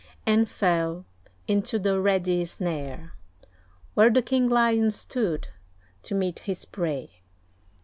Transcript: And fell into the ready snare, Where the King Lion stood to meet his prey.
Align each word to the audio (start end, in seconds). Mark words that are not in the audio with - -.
And 0.25 0.49
fell 0.49 1.05
into 1.47 1.77
the 1.77 1.99
ready 2.01 2.43
snare, 2.45 3.13
Where 3.93 4.09
the 4.09 4.23
King 4.23 4.49
Lion 4.49 4.89
stood 4.89 5.49
to 6.01 6.15
meet 6.15 6.39
his 6.39 6.65
prey. 6.65 7.21